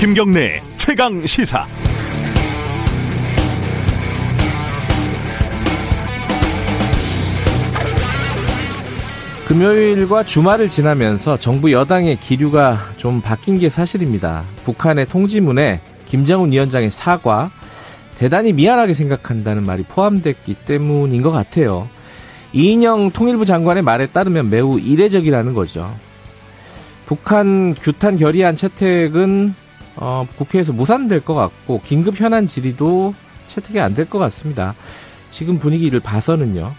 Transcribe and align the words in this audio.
김경래 0.00 0.62
최강 0.78 1.26
시사. 1.26 1.66
금요일과 9.46 10.24
주말을 10.24 10.70
지나면서 10.70 11.38
정부 11.38 11.70
여당의 11.70 12.16
기류가 12.16 12.78
좀 12.96 13.20
바뀐 13.20 13.58
게 13.58 13.68
사실입니다. 13.68 14.44
북한의 14.64 15.04
통지문에 15.06 15.82
김정은 16.06 16.50
위원장의 16.50 16.90
사과, 16.90 17.50
대단히 18.16 18.54
미안하게 18.54 18.94
생각한다는 18.94 19.64
말이 19.64 19.82
포함됐기 19.82 20.54
때문인 20.64 21.20
것 21.20 21.30
같아요. 21.30 21.90
이인영 22.54 23.10
통일부 23.10 23.44
장관의 23.44 23.82
말에 23.82 24.06
따르면 24.06 24.48
매우 24.48 24.80
이례적이라는 24.80 25.52
거죠. 25.52 25.94
북한 27.04 27.74
규탄 27.74 28.16
결의안 28.16 28.56
채택은 28.56 29.68
어, 30.00 30.26
국회에서 30.36 30.72
무산될 30.72 31.20
것 31.20 31.34
같고 31.34 31.80
긴급 31.84 32.18
현안 32.20 32.46
질의도 32.48 33.14
채택이 33.48 33.78
안 33.80 33.94
될 33.94 34.06
것 34.08 34.18
같습니다. 34.18 34.74
지금 35.30 35.58
분위기를 35.58 36.00
봐서는요. 36.00 36.72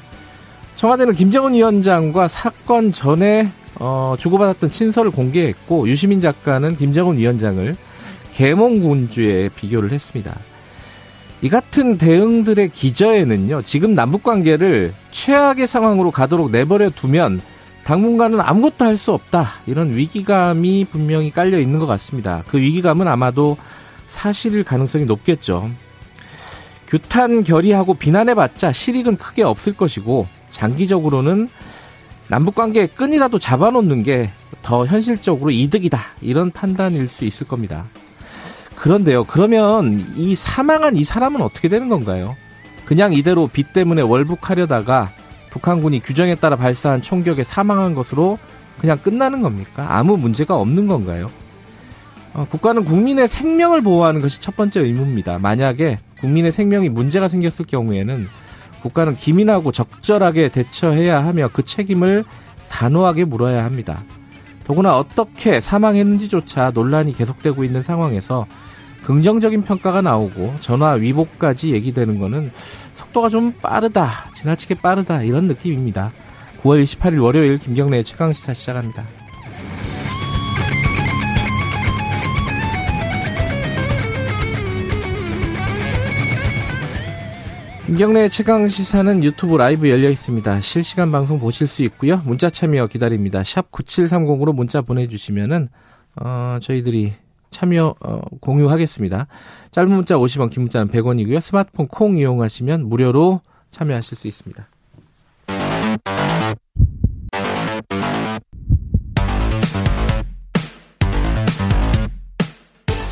청와대는 0.76 1.14
김정은 1.14 1.54
위원장과 1.54 2.28
사건 2.28 2.92
전에 2.92 3.52
어, 3.80 4.16
주고받았던 4.18 4.72
친서를 4.72 5.12
공개했고 5.12 5.88
유시민 5.88 6.20
작가는 6.20 6.76
김정은 6.76 7.18
위원장을 7.18 7.76
계몽군주에 8.34 9.50
비교를 9.56 9.92
했습니다. 9.92 10.36
이 11.42 11.50
같은 11.50 11.98
대응들의 11.98 12.70
기저에는요, 12.70 13.64
지금 13.64 13.96
남북 13.96 14.24
관계를 14.24 14.94
최악의 15.12 15.68
상황으로 15.68 16.12
가도록 16.12 16.52
내버려 16.52 16.90
두면 16.90 17.42
당분간은 17.92 18.40
아무것도 18.40 18.86
할 18.86 18.98
수 18.98 19.12
없다. 19.12 19.56
이런 19.68 19.94
위기감이 19.94 20.86
분명히 20.90 21.30
깔려 21.30 21.60
있는 21.60 21.78
것 21.78 21.88
같습니다. 21.88 22.42
그 22.48 22.58
위기감은 22.58 23.06
아마도 23.06 23.58
사실일 24.08 24.64
가능성이 24.64 25.04
높겠죠. 25.04 25.70
규탄 26.88 27.44
결의하고 27.44 27.96
비난해봤자 27.96 28.72
실익은 28.72 29.18
크게 29.18 29.44
없을 29.44 29.74
것이고, 29.74 30.26
장기적으로는 30.52 31.50
남북 32.30 32.56
관계의 32.56 32.88
끈이라도 32.96 33.40
잡아놓는 33.40 34.04
게 34.04 34.32
더 34.62 34.86
현실적으로 34.86 35.52
이득이다. 35.52 36.00
이런 36.22 36.52
판단일 36.52 37.08
수 37.08 37.26
있을 37.26 37.48
겁니다. 37.48 37.86
그런데요. 38.76 39.24
그러면 39.26 40.06
이 40.16 40.36
사망한 40.36 40.96
이 40.96 41.04
사람은 41.04 41.42
어떻게 41.42 41.68
되는 41.68 41.90
건가요? 41.90 42.36
그냥 42.86 43.14
이대로 43.14 43.48
빚 43.48 43.74
때문에 43.74 44.02
월북하려다가 44.02 45.12
북한군이 45.52 46.00
규정에 46.00 46.36
따라 46.36 46.56
발사한 46.56 47.02
총격에 47.02 47.44
사망한 47.44 47.94
것으로 47.94 48.40
그냥 48.80 48.98
끝나는 48.98 49.42
겁니까? 49.42 49.86
아무 49.90 50.18
문제가 50.18 50.56
없는 50.56 50.88
건가요? 50.88 51.30
어, 52.34 52.48
국가는 52.50 52.84
국민의 52.84 53.28
생명을 53.28 53.82
보호하는 53.82 54.22
것이 54.22 54.40
첫 54.40 54.56
번째 54.56 54.80
의무입니다. 54.80 55.38
만약에 55.38 55.98
국민의 56.22 56.52
생명이 56.52 56.90
문제가 56.90 57.28
생겼을 57.28 57.66
경우에는 57.68 58.28
국가는 58.82 59.16
기민하고 59.16 59.72
적절하게 59.72 60.50
대처해야 60.50 61.24
하며 61.24 61.50
그 61.52 61.64
책임을 61.64 62.24
단호하게 62.70 63.26
물어야 63.26 63.64
합니다. 63.64 64.04
더구나 64.64 64.98
어떻게 64.98 65.60
사망했는지조차 65.60 66.72
논란이 66.74 67.16
계속되고 67.16 67.64
있는 67.64 67.84
상황에서 67.84 68.48
긍정적인 69.04 69.64
평가가 69.64 70.02
나오고 70.02 70.56
전화 70.60 70.92
위복까지 70.92 71.72
얘기되는 71.74 72.20
것은 72.20 72.52
속도가 72.94 73.30
좀 73.30 73.54
빠르다, 73.54 74.32
지나치게 74.36 74.76
빠르다 74.76 75.24
이런 75.24 75.48
느낌입니다. 75.48 76.12
9월 76.62 76.84
28일 76.84 77.24
월요일 77.24 77.58
김경래의 77.58 78.04
최강시타 78.04 78.54
시작합니다. 78.54 79.04
김경래의 87.92 88.30
최강 88.30 88.70
시사는 88.70 89.22
유튜브 89.22 89.58
라이브 89.58 89.90
열려 89.90 90.10
있습니다. 90.10 90.62
실시간 90.62 91.12
방송 91.12 91.40
보실 91.40 91.68
수 91.68 91.84
있고요. 91.84 92.22
문자 92.24 92.50
참여 92.50 92.88
기다립니다. 92.88 93.44
샵 93.44 93.70
9730으로 93.70 94.54
문자 94.54 94.82
보내 94.82 95.08
주시면은 95.08 95.68
어, 96.16 96.58
저희들이 96.62 97.14
참여 97.52 97.96
어, 98.00 98.22
공유하겠습니다. 98.40 99.28
짧은 99.72 99.92
문자 99.92 100.16
50원, 100.16 100.50
긴 100.50 100.64
문자는 100.64 100.88
100원이고요. 100.90 101.40
스마트폰 101.42 101.88
콩 101.88 102.18
이용하시면 102.18 102.90
무료로 102.90 103.42
참여하실 103.70 104.18
수 104.18 104.28
있습니다. 104.28 104.68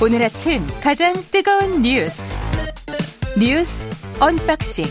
오늘 0.01 0.23
아침 0.23 0.65
가장 0.81 1.13
뜨거운 1.29 1.81
뉴스 1.81 2.37
뉴스 3.37 3.85
unboxing 4.21 4.85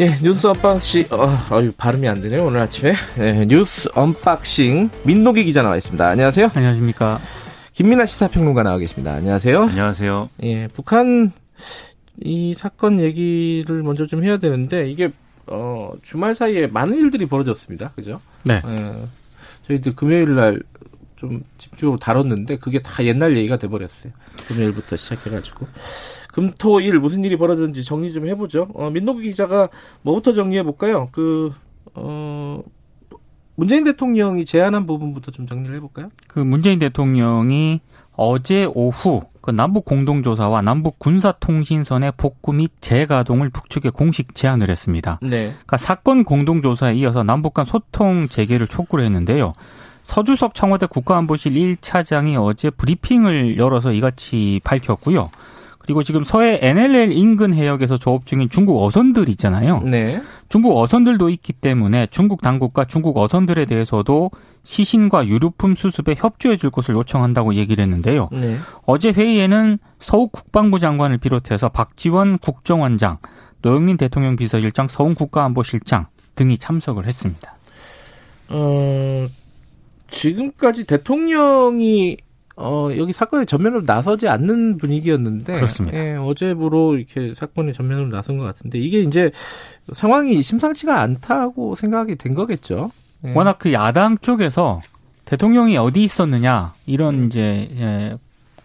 예, 0.00 0.08
뉴스 0.22 0.46
unboxing, 0.48 1.04
어, 1.12 1.54
어유 1.56 1.70
발음이 1.76 2.08
안 2.08 2.20
되네요, 2.20 2.46
오늘 2.46 2.60
아침에. 2.60 2.94
예, 3.18 3.44
뉴스 3.46 3.88
unboxing, 3.94 4.90
민노기 5.04 5.44
기자 5.44 5.62
나와 5.62 5.76
있습니다. 5.76 6.04
안녕하세요. 6.04 6.50
안녕하십니까. 6.52 7.20
김민아 7.72 8.04
시사평론가 8.06 8.64
나와 8.64 8.78
계십니다. 8.78 9.12
안녕하세요. 9.14 9.62
안녕하세요. 9.62 10.30
예, 10.42 10.66
북한 10.68 11.30
이 12.20 12.54
사건 12.54 12.98
얘기를 13.00 13.84
먼저 13.84 14.06
좀 14.06 14.24
해야 14.24 14.36
되는데, 14.38 14.90
이게, 14.90 15.12
어, 15.46 15.92
주말 16.02 16.34
사이에 16.34 16.66
많은 16.66 16.98
일들이 16.98 17.26
벌어졌습니다. 17.26 17.92
그죠? 17.94 18.20
네. 18.42 18.60
예, 18.66 18.94
저희들 19.68 19.94
금요일 19.94 20.34
날 20.34 20.60
좀 21.16 21.42
집중적으로 21.56 21.96
다뤘는데, 21.98 22.58
그게 22.58 22.82
다 22.82 23.02
옛날 23.04 23.36
얘기가 23.36 23.56
돼버렸어요. 23.56 24.12
금요일부터 24.48 24.96
시작해가지고. 24.96 25.66
금토일 26.34 26.98
무슨 26.98 27.22
일이 27.22 27.36
벌어졌는지 27.36 27.84
정리 27.84 28.12
좀 28.12 28.26
해보죠. 28.26 28.66
어, 28.74 28.90
민노기 28.90 29.22
기자가 29.22 29.68
뭐부터 30.02 30.32
정리해 30.32 30.64
볼까요? 30.64 31.08
그, 31.12 31.52
어, 31.94 32.60
문재인 33.54 33.84
대통령이 33.84 34.44
제안한 34.44 34.84
부분부터 34.84 35.30
좀 35.30 35.46
정리를 35.46 35.76
해볼까요? 35.76 36.10
그 36.26 36.40
문재인 36.40 36.80
대통령이 36.80 37.80
어제 38.16 38.64
오후 38.64 39.22
그 39.40 39.52
남북 39.52 39.84
공동조사와 39.84 40.62
남북 40.62 40.98
군사통신선의 40.98 42.14
복구 42.16 42.52
및 42.52 42.72
재가동을 42.80 43.50
북측에 43.50 43.90
공식 43.90 44.34
제안을 44.34 44.70
했습니다. 44.70 45.20
네. 45.22 45.50
그러니까 45.50 45.76
사건 45.76 46.24
공동조사에 46.24 46.94
이어서 46.94 47.22
남북 47.22 47.54
간 47.54 47.64
소통 47.64 48.28
재개를 48.28 48.66
촉구를 48.66 49.04
했는데요. 49.04 49.52
서주석 50.02 50.54
청와대 50.54 50.86
국가안보실 50.86 51.52
1차장이 51.52 52.42
어제 52.42 52.70
브리핑을 52.70 53.56
열어서 53.56 53.92
이같이 53.92 54.60
밝혔고요. 54.64 55.30
그리고 55.84 56.02
지금 56.02 56.24
서해 56.24 56.58
NLL 56.62 57.12
인근 57.12 57.52
해역에서 57.52 57.98
조업 57.98 58.24
중인 58.24 58.48
중국 58.48 58.82
어선들 58.82 59.28
있잖아요. 59.30 59.80
네. 59.80 60.22
중국 60.48 60.78
어선들도 60.78 61.28
있기 61.28 61.52
때문에 61.52 62.06
중국 62.10 62.40
당국과 62.40 62.86
중국 62.86 63.18
어선들에 63.18 63.66
대해서도 63.66 64.30
시신과 64.62 65.26
유류품 65.26 65.74
수습에 65.74 66.14
협조해 66.16 66.56
줄 66.56 66.70
것을 66.70 66.94
요청한다고 66.94 67.54
얘기를 67.54 67.84
했는데요. 67.84 68.30
네. 68.32 68.56
어제 68.86 69.10
회의에는 69.10 69.78
서욱 70.00 70.32
국방부 70.32 70.78
장관을 70.78 71.18
비롯해서 71.18 71.68
박지원 71.68 72.38
국정원장, 72.38 73.18
노영민 73.60 73.98
대통령 73.98 74.36
비서실장, 74.36 74.88
서훈 74.88 75.14
국가안보실장 75.14 76.06
등이 76.34 76.56
참석을 76.56 77.06
했습니다. 77.06 77.56
어, 78.48 79.26
지금까지 80.08 80.86
대통령이 80.86 82.16
어, 82.56 82.88
여기 82.96 83.12
사건에 83.12 83.44
전면으로 83.44 83.82
나서지 83.84 84.28
않는 84.28 84.78
분위기였는데. 84.78 85.54
그렇습니다. 85.54 85.98
예, 85.98 86.14
어제부로 86.14 86.96
이렇게 86.96 87.34
사건에 87.34 87.72
전면으로 87.72 88.08
나선 88.08 88.38
것 88.38 88.44
같은데, 88.44 88.78
이게 88.78 89.00
이제 89.00 89.30
상황이 89.92 90.42
심상치가 90.42 91.00
않다고 91.00 91.74
생각이 91.74 92.16
된 92.16 92.34
거겠죠. 92.34 92.90
예. 93.26 93.32
워낙 93.34 93.58
그 93.58 93.72
야당 93.72 94.18
쪽에서 94.18 94.80
대통령이 95.24 95.76
어디 95.78 96.04
있었느냐, 96.04 96.74
이런 96.86 97.26
이제, 97.26 97.68
예, 97.76 98.16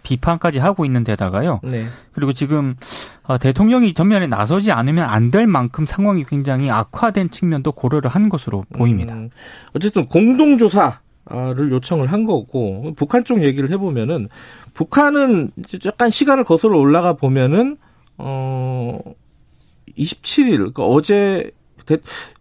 비판까지 0.03 0.59
하고 0.59 0.85
있는 0.85 1.03
데다가요. 1.03 1.59
네. 1.63 1.85
그리고 2.13 2.33
지금 2.33 2.75
어, 3.23 3.37
대통령이 3.37 3.93
전면에 3.93 4.27
나서지 4.27 4.71
않으면 4.71 5.07
안 5.07 5.29
될 5.29 5.45
만큼 5.45 5.85
상황이 5.85 6.23
굉장히 6.23 6.71
악화된 6.71 7.29
측면도 7.29 7.73
고려를 7.73 8.09
한 8.09 8.29
것으로 8.29 8.65
보입니다. 8.73 9.13
음, 9.13 9.29
어쨌든 9.75 10.07
공동조사. 10.07 10.99
를 11.29 11.71
요청을 11.71 12.11
한 12.11 12.25
거고 12.25 12.93
북한 12.95 13.23
쪽 13.23 13.43
얘기를 13.43 13.69
해보면은 13.69 14.29
북한은 14.73 15.51
약간 15.85 16.09
시간을 16.09 16.43
거슬러 16.43 16.79
올라가 16.79 17.13
보면은 17.13 17.77
어 18.17 18.99
27일 19.95 20.57
그러니까 20.57 20.85
어제 20.85 21.51
대, 21.85 21.97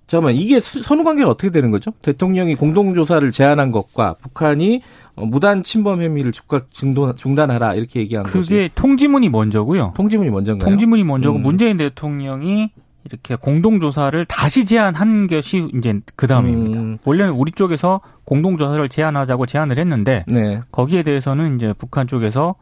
잠깐만 0.06 0.36
이게 0.36 0.58
선후 0.60 1.04
관계가 1.04 1.28
어떻게 1.28 1.50
되는 1.50 1.70
거죠? 1.70 1.92
대통령이 2.00 2.54
공동 2.54 2.94
조사를 2.94 3.30
제안한 3.30 3.72
것과 3.72 4.14
북한이 4.14 4.80
어, 5.16 5.26
무단 5.26 5.62
침범 5.62 6.02
혐의를 6.02 6.32
즉각 6.32 6.70
중단, 6.70 7.14
중단 7.14 7.50
하라 7.50 7.74
이렇게 7.74 8.00
얘기한 8.00 8.24
거죠. 8.24 8.40
그게 8.40 8.70
통지문이 8.74 9.28
먼저고요. 9.28 9.92
통지문이 9.96 10.30
먼저인가요? 10.30 10.70
통지문이 10.70 11.04
먼저고 11.04 11.36
음. 11.38 11.42
문재인 11.42 11.76
대통령이 11.76 12.70
이렇게 13.10 13.36
공동조사를 13.36 14.24
다시 14.26 14.64
제안한 14.64 15.26
것이 15.26 15.68
이제 15.74 16.00
그 16.16 16.26
다음입니다. 16.26 16.80
음. 16.80 16.98
원래는 17.04 17.32
우리 17.32 17.52
쪽에서 17.52 18.00
공동조사를 18.24 18.88
제안하자고 18.88 19.46
제안을 19.46 19.78
했는데 19.78 20.24
네. 20.28 20.60
거기에 20.70 21.02
대해서는 21.02 21.56
이제 21.56 21.72
북한 21.78 22.06
쪽에서 22.06 22.54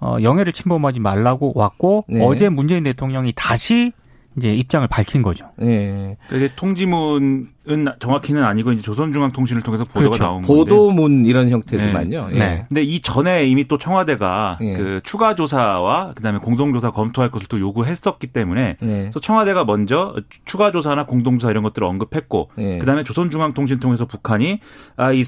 어, 0.00 0.16
영해를 0.22 0.52
침범하지 0.52 1.00
말라고 1.00 1.52
왔고 1.54 2.04
네. 2.08 2.24
어제 2.24 2.48
문재인 2.48 2.84
대통령이 2.84 3.32
다시 3.36 3.92
이제 4.36 4.54
입장을 4.54 4.86
밝힌 4.86 5.22
거죠. 5.22 5.46
예. 5.60 6.16
이게 6.32 6.48
통지문은 6.54 7.48
정확히는 7.98 8.44
아니고 8.44 8.72
이제 8.72 8.82
조선중앙통신을 8.82 9.62
통해서 9.62 9.84
보도가 9.84 10.16
그렇죠. 10.16 10.24
나온. 10.24 10.42
보도문 10.42 11.26
이런 11.26 11.50
형태지만요. 11.50 12.28
네. 12.28 12.34
예. 12.34 12.38
네. 12.38 12.66
근데 12.68 12.82
이 12.82 13.00
전에 13.00 13.46
이미 13.46 13.66
또 13.66 13.76
청와대가 13.76 14.58
예. 14.60 14.72
그 14.74 15.00
추가 15.02 15.34
조사와 15.34 16.14
그다음에 16.14 16.38
공동 16.38 16.72
조사 16.72 16.90
검토할 16.92 17.30
것을 17.30 17.48
또 17.48 17.58
요구했었기 17.58 18.28
때문에 18.28 18.76
네. 18.80 18.98
그래서 19.00 19.18
청와대가 19.18 19.64
먼저 19.64 20.14
추가 20.44 20.70
조사나 20.70 21.06
공동 21.06 21.38
조사 21.40 21.50
이런 21.50 21.64
것들을 21.64 21.86
언급했고 21.86 22.50
예. 22.58 22.78
그다음에 22.78 23.02
조선중앙통신 23.02 23.80
통해서 23.80 24.06
북한이 24.06 24.60
아이 24.96 25.24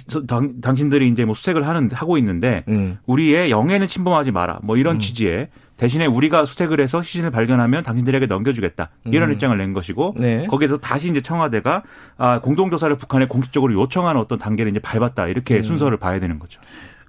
당신들이 0.61 1.09
이제 1.09 1.25
뭐 1.25 1.35
수색을 1.35 1.67
하는 1.67 1.91
하고 1.93 2.19
있는데 2.19 2.63
음. 2.69 2.99
우리의 3.07 3.51
영해는 3.51 3.89
침범하지 3.89 4.31
마라. 4.31 4.61
뭐 4.63 4.77
이런 4.77 5.01
취지의 5.01 5.49
대신에 5.83 6.07
우리가 6.07 6.47
수색을 6.47 6.81
해서 6.81 7.03
시신을 7.03 7.33
발견하면 7.33 7.83
당신들에게 7.83 8.27
넘겨주겠다. 8.27 8.91
이런 9.07 9.31
음. 9.31 9.35
입장을 9.35 9.57
낸 9.59 9.73
것이고 9.73 10.15
네. 10.17 10.47
거기에서 10.47 10.77
다시 10.77 11.11
이제 11.11 11.21
청와대가 11.21 11.83
아, 12.17 12.39
공동조사를 12.39 12.97
북한에 12.97 13.27
공식적으로 13.27 13.75
요청하는 13.75 14.21
어떤 14.21 14.39
단계를 14.39 14.71
이제 14.71 14.79
밟았다. 14.79 15.27
이렇게 15.27 15.57
음. 15.57 15.63
순서를 15.65 15.97
봐야 15.97 16.21
되는 16.21 16.39
거죠. 16.39 16.61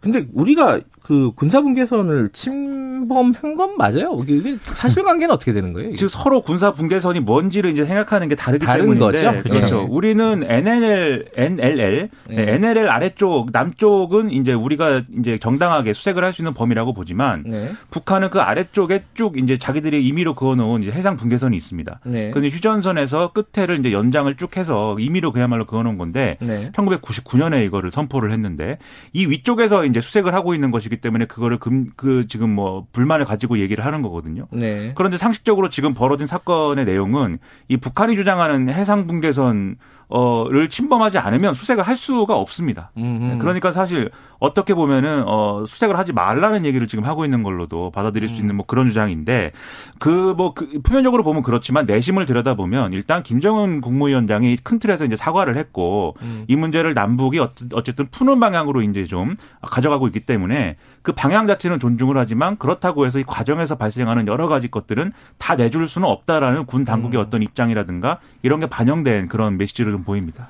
근데 0.02 0.25
우리가 0.34 0.80
그 1.04 1.31
군사분계선을 1.36 2.31
침 2.34 2.93
범한 3.08 3.56
건 3.56 3.78
맞아요? 3.78 4.18
이게 4.28 4.58
사실관계는 4.62 5.34
어떻게 5.34 5.54
되는 5.54 5.74
거예요? 5.74 5.90
이게? 5.90 5.98
즉 5.98 6.10
서로 6.10 6.42
군사 6.42 6.72
분계선이 6.72 7.22
뭔지를 7.22 7.72
이제 7.72 7.86
생각하는 7.86 8.28
게 8.28 8.36
다르기 8.36 8.66
다른 8.66 8.82
때문인데 8.82 9.24
거죠? 9.24 9.44
그렇죠. 9.44 9.78
네. 9.82 9.88
우리는 9.90 10.44
NLL, 10.46 11.26
NLL, 11.36 12.10
네. 12.30 12.36
네. 12.36 12.54
NLL 12.56 12.90
아래쪽 12.90 13.50
남쪽은 13.52 14.32
이제 14.32 14.52
우리가 14.54 15.04
이제 15.18 15.38
정당하게 15.38 15.94
수색을 15.94 16.24
할 16.24 16.34
수 16.34 16.42
있는 16.42 16.54
범위라고 16.54 16.92
보지만 16.92 17.44
네. 17.46 17.72
북한은 17.92 18.32
그 18.32 18.42
아래쪽에 18.42 19.04
쭉 19.14 19.38
이제 19.38 19.58
자기들이 19.58 20.06
임의로 20.08 20.34
그어놓은 20.36 20.82
이제 20.82 20.92
해상 20.92 21.16
분계선이 21.16 21.56
있습니다. 21.56 22.00
네. 22.06 22.32
그래서 22.32 22.54
휴전선에서 22.54 23.32
끝에를 23.34 23.80
이제 23.80 23.92
연장을 23.92 24.36
쭉 24.36 24.58
해서 24.58 24.98
임의로 25.00 25.32
그야말로 25.32 25.66
그어놓은 25.66 25.98
건데 25.98 26.38
네. 26.42 26.72
1999년에 26.74 27.66
이거를 27.66 27.92
선포를 27.92 28.32
했는데 28.32 28.80
이 29.14 29.26
위쪽에서 29.28 29.86
이제 29.86 30.02
수색을 30.02 30.34
하고 30.34 30.54
있는 30.56 30.72
것이기 30.72 30.98
때문에 30.98 31.26
그거를 31.26 31.60
금, 31.60 31.92
그 31.96 32.26
지금 32.28 32.50
뭐 32.50 32.88
불만을 32.94 33.25
가지고 33.25 33.60
얘기를 33.60 33.86
하는 33.86 34.01
거거든요. 34.01 34.48
네. 34.51 34.94
그런데 34.95 35.18
상식적으로 35.18 35.69
지금 35.69 35.94
벌어진 35.94 36.25
사건의 36.25 36.86
내용은 36.86 37.40
이 37.68 37.75
북한이 37.78 38.16
주장하는 38.16 38.69
해상 38.69 39.07
분계선 39.07 39.75
어를 40.18 40.69
침범하지 40.69 41.18
않으면 41.18 41.56
수색을 41.56 41.83
할 41.83 41.98
수가 41.98 42.36
없습니다. 42.36 42.92
음, 42.98 43.38
그러니까 43.39 43.71
사실 43.71 44.12
어떻게 44.39 44.74
보면은 44.75 45.24
어 45.25 45.63
수색을 45.65 45.98
하지 45.98 46.13
말라는 46.13 46.65
얘기를 46.65 46.88
지금 46.88 47.06
하고 47.06 47.25
있는 47.25 47.42
걸로도 47.42 47.89
받아들일 47.92 48.30
수 48.30 48.36
있는 48.36 48.56
뭐 48.56 48.65
그런 48.68 48.88
주장인데 48.88 49.51
그 50.00 50.36
뭐 50.38 50.54
그 50.54 50.81
표면적으로 50.83 51.24
보면 51.24 51.42
그렇지만 51.42 51.86
내심을 51.88 52.25
들여다 52.27 52.54
보면 52.54 52.94
일단 52.94 53.24
김정은 53.24 53.81
국무위원장이 53.81 54.57
큰 54.63 54.77
틀에서 54.77 55.06
이제 55.06 55.15
사과를 55.15 55.57
했고 55.57 56.16
음. 56.21 56.45
이 56.48 56.56
문제를 56.56 56.94
남북이 56.94 57.39
어쨌- 57.39 57.74
어쨌든 57.74 58.06
푸는 58.12 58.39
방향으로 58.39 58.81
이제 58.83 59.06
좀 59.06 59.36
가져가고 59.62 60.06
있기 60.07 60.19
때문에 60.21 60.75
그 61.01 61.12
방향 61.13 61.48
자체는 61.48 61.80
존중을 61.80 62.18
하지만 62.18 62.57
그렇다고 62.57 63.06
해서 63.06 63.18
이 63.19 63.24
과정에서 63.24 63.75
발생하는 63.75 64.27
여러 64.27 64.48
가지 64.48 64.69
것들은 64.69 65.12
다 65.38 65.56
내줄 65.56 65.88
수는 65.88 66.07
없다라는 66.07 66.66
군 66.66 66.86
당국의 66.86 67.19
음. 67.19 67.25
어떤 67.25 67.42
입장이라든가 67.42 68.19
이런 68.44 68.59
게 68.59 68.68
반영된 68.68 69.27
그런 69.27 69.57
메시지를 69.57 69.92
좀 69.92 70.03
보입니다. 70.04 70.50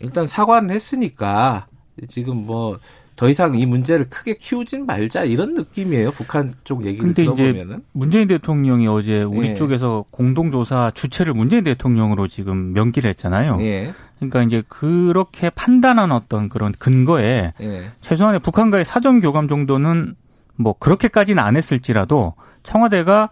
일단 0.00 0.26
사과는 0.26 0.70
했으니까 0.70 1.66
지금 2.08 2.46
뭐 2.46 2.78
더 3.18 3.28
이상 3.28 3.56
이 3.56 3.66
문제를 3.66 4.08
크게 4.08 4.34
키우진 4.34 4.86
말자 4.86 5.24
이런 5.24 5.54
느낌이에요. 5.54 6.12
북한 6.12 6.54
쪽 6.62 6.86
얘기를 6.86 7.04
근데 7.04 7.24
이제 7.24 7.52
들어보면은. 7.52 7.82
문재인 7.90 8.28
대통령이 8.28 8.86
어제 8.86 9.24
우리 9.24 9.48
예. 9.48 9.54
쪽에서 9.56 10.04
공동조사 10.12 10.92
주체를 10.94 11.34
문재인 11.34 11.64
대통령으로 11.64 12.28
지금 12.28 12.72
명기를 12.74 13.10
했잖아요. 13.10 13.58
예. 13.62 13.92
그러니까 14.20 14.44
이제 14.44 14.62
그렇게 14.68 15.50
판단한 15.50 16.12
어떤 16.12 16.48
그런 16.48 16.70
근거에 16.78 17.54
예. 17.60 17.90
최소한의 18.02 18.38
북한과의 18.38 18.84
사전 18.84 19.18
교감 19.18 19.48
정도는 19.48 20.14
뭐 20.54 20.74
그렇게까지는 20.78 21.42
안 21.42 21.56
했을지라도 21.56 22.34
청와대가 22.68 23.30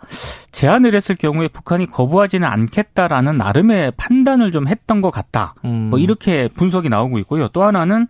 제안을 0.50 0.94
했을 0.94 1.14
경우에 1.14 1.48
북한이 1.48 1.86
거부하지는 1.86 2.48
않겠다라는 2.48 3.36
나름의 3.36 3.92
판단을 3.98 4.50
좀 4.50 4.66
했던 4.66 5.02
것 5.02 5.10
같다. 5.10 5.54
음. 5.64 5.90
뭐 5.90 5.98
이렇게 5.98 6.48
분석이 6.48 6.88
나오고 6.88 7.18
있고요. 7.20 7.48
또 7.48 7.62
하나는 7.62 8.06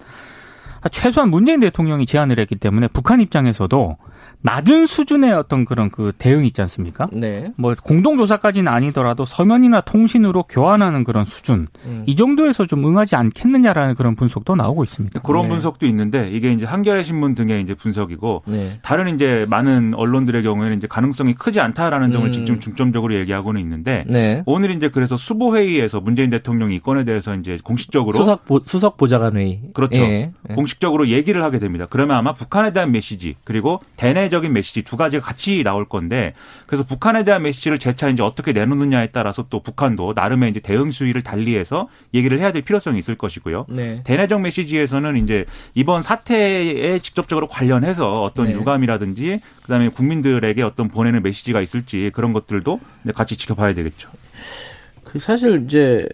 최소한 0.92 1.30
문재인 1.30 1.58
대통령이 1.58 2.06
제안을 2.06 2.38
했기 2.38 2.54
때문에 2.54 2.86
북한 2.88 3.20
입장에서도 3.20 3.96
낮은 4.42 4.86
수준의 4.86 5.32
어떤 5.32 5.64
그런 5.64 5.90
그 5.90 6.12
대응이 6.16 6.46
있지 6.46 6.60
않습니까? 6.62 7.08
네. 7.12 7.52
뭐 7.56 7.74
공동조사까지는 7.74 8.70
아니더라도 8.70 9.24
서면이나 9.24 9.80
통신으로 9.80 10.44
교환하는 10.44 11.02
그런 11.02 11.24
수준 11.24 11.66
음. 11.84 12.04
이 12.06 12.14
정도에서 12.14 12.66
좀 12.66 12.86
응하지 12.86 13.16
않겠느냐라는 13.16 13.96
그런 13.96 14.14
분석도 14.14 14.54
나오고 14.54 14.84
있습니다. 14.84 15.20
그런 15.20 15.44
네. 15.44 15.48
분석도 15.48 15.86
있는데 15.86 16.30
이게 16.30 16.52
이제 16.52 16.64
한겨레 16.64 17.02
신문 17.02 17.34
등의 17.34 17.62
이제 17.62 17.74
분석이고 17.74 18.44
네. 18.46 18.68
다른 18.82 19.14
이제 19.14 19.46
많은 19.50 19.94
언론들의 19.94 20.42
경우에는 20.42 20.76
이제 20.76 20.86
가능성이 20.86 21.34
크지 21.34 21.60
않다라는 21.60 22.12
점을 22.12 22.26
음. 22.28 22.32
지금 22.32 22.60
중점적으로 22.60 23.14
얘기하고는 23.14 23.60
있는데 23.60 24.04
네. 24.06 24.42
오늘 24.46 24.70
이제 24.70 24.88
그래서 24.88 25.16
수보 25.16 25.56
회의에서 25.56 26.00
문재인 26.00 26.30
대통령이 26.30 26.76
이 26.76 26.80
건에 26.80 27.04
대해서 27.04 27.34
이제 27.34 27.58
공식적으로 27.62 28.16
수석 28.18 28.44
보, 28.44 28.60
수석 28.60 28.96
보좌관 28.96 29.36
회의. 29.36 29.60
그렇죠. 29.72 30.02
예. 30.02 30.32
예. 30.50 30.54
공식적으로 30.54 31.08
얘기를 31.08 31.42
하게 31.42 31.58
됩니다. 31.58 31.86
그러면 31.88 32.16
아마 32.16 32.32
북한에 32.32 32.72
대한 32.72 32.92
메시지 32.92 33.34
그리고 33.44 33.80
대내 33.96 34.25
적인 34.28 34.52
메시지 34.52 34.82
두 34.82 34.96
가지가 34.96 35.22
같이 35.22 35.62
나올 35.62 35.88
건데 35.88 36.34
그래서 36.66 36.84
북한에 36.84 37.24
대한 37.24 37.42
메시지를 37.42 37.78
재차 37.78 38.08
이제 38.08 38.22
어떻게 38.22 38.52
내놓느냐에 38.52 39.08
따라서 39.08 39.46
또 39.50 39.62
북한도 39.62 40.12
나름의 40.14 40.50
이제 40.50 40.60
대응 40.60 40.90
수위를 40.90 41.22
달리해서 41.22 41.88
얘기를 42.14 42.38
해야 42.38 42.52
될 42.52 42.62
필요성이 42.62 42.98
있을 42.98 43.16
것이고요. 43.16 43.66
네. 43.68 44.02
대내적 44.04 44.40
메시지에서는 44.40 45.16
이제 45.16 45.44
이번 45.74 46.02
사태에 46.02 46.98
직접적으로 46.98 47.46
관련해서 47.48 48.22
어떤 48.22 48.46
네. 48.46 48.52
유감이라든지 48.54 49.40
그다음에 49.62 49.88
국민들에게 49.88 50.62
어떤 50.62 50.88
보내는 50.88 51.22
메시지가 51.22 51.60
있을지 51.60 52.10
그런 52.14 52.32
것들도 52.32 52.80
같이 53.14 53.36
지켜봐야 53.36 53.74
되겠죠. 53.74 54.08
그 55.04 55.18
사실 55.18 55.62
이제 55.64 56.08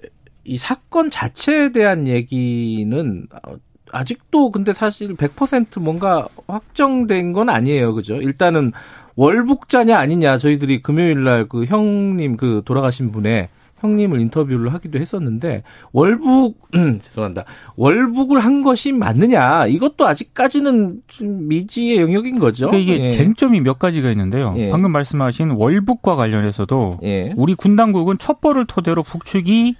이 0.44 0.58
사건 0.58 1.10
자체에 1.10 1.70
대한 1.72 2.06
얘기는 2.06 3.26
어, 3.46 3.54
아직도 3.92 4.50
근데 4.50 4.72
사실 4.72 5.14
100% 5.14 5.80
뭔가 5.80 6.26
확정된 6.48 7.32
건 7.32 7.48
아니에요. 7.48 7.94
그죠? 7.94 8.16
일단은 8.16 8.72
월북자냐 9.16 9.98
아니냐 9.98 10.38
저희들이 10.38 10.82
금요일 10.82 11.22
날 11.24 11.46
그 11.48 11.64
형님 11.66 12.36
그 12.36 12.62
돌아가신 12.64 13.12
분의 13.12 13.48
형님을 13.80 14.20
인터뷰를 14.20 14.72
하기도 14.72 14.98
했었는데 15.00 15.64
월북 15.92 16.56
죄송합니다. 16.72 17.44
월북을 17.76 18.38
한 18.40 18.62
것이 18.62 18.92
맞느냐 18.92 19.66
이것도 19.66 20.06
아직까지는 20.06 21.02
좀 21.08 21.48
미지의 21.48 21.98
영역인 22.00 22.38
거죠. 22.38 22.68
그러니까 22.68 22.92
이게 22.94 23.04
예. 23.06 23.10
쟁점이 23.10 23.60
몇 23.60 23.78
가지가 23.80 24.08
있는데요. 24.10 24.54
예. 24.56 24.70
방금 24.70 24.92
말씀하신 24.92 25.50
월북과 25.50 26.14
관련해서도 26.14 27.00
예. 27.02 27.32
우리 27.36 27.54
군 27.54 27.74
당국은 27.74 28.18
첩보를 28.18 28.66
토대로 28.66 29.02
북측이 29.02 29.74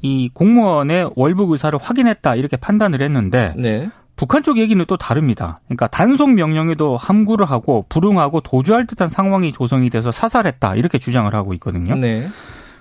이 0.00 0.30
공무원의 0.32 1.10
월북 1.16 1.50
의사를 1.50 1.76
확인했다 1.80 2.34
이렇게 2.36 2.56
판단을 2.56 3.02
했는데 3.02 3.54
네. 3.56 3.90
북한 4.16 4.42
쪽 4.42 4.58
얘기는 4.58 4.84
또 4.86 4.96
다릅니다. 4.96 5.60
그러니까 5.66 5.86
단속 5.86 6.30
명령에도 6.32 6.96
함구를 6.96 7.46
하고 7.46 7.86
불응하고 7.88 8.40
도주할 8.40 8.86
듯한 8.86 9.08
상황이 9.08 9.52
조성이 9.52 9.90
돼서 9.90 10.10
사살했다 10.10 10.74
이렇게 10.74 10.98
주장을 10.98 11.32
하고 11.34 11.54
있거든요. 11.54 11.94
네. 11.94 12.28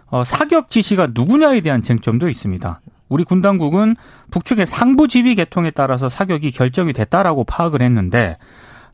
어, 0.08 0.24
사격 0.24 0.70
지시가 0.70 1.10
누구냐에 1.14 1.62
대한 1.62 1.84
쟁점도 1.84 2.30
있습니다. 2.30 2.82
우리 3.10 3.24
군 3.24 3.42
당국은 3.42 3.96
북측의 4.32 4.66
상부 4.66 5.08
지휘 5.08 5.36
계통에 5.36 5.72
따라서 5.72 6.10
사격이 6.10 6.52
결정이 6.52 6.92
됐다라고 6.94 7.44
파악을 7.44 7.82
했는데 7.82 8.38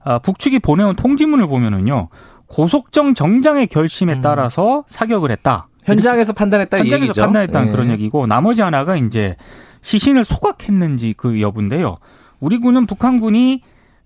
아, 0.03 0.19
북측이 0.19 0.59
보내온 0.59 0.95
통지문을 0.95 1.47
보면은요 1.47 2.09
고속정 2.47 3.13
정장의 3.13 3.67
결심에 3.67 4.21
따라서 4.21 4.83
사격을 4.87 5.31
했다. 5.31 5.67
현장에서 5.85 6.33
판단했다 6.33 6.77
이 6.77 6.81
현장에서 6.81 7.03
얘기죠. 7.05 7.21
판단했다는 7.21 7.67
예. 7.67 7.71
그런 7.71 7.89
얘기고 7.91 8.27
나머지 8.27 8.61
하나가 8.61 8.95
이제 8.95 9.35
시신을 9.81 10.23
소각했는지 10.23 11.13
그 11.15 11.41
여부인데요. 11.41 11.97
우리 12.39 12.57
군은 12.59 12.85
북한군이 12.85 13.61